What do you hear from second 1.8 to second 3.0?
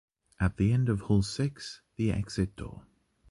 the exit door.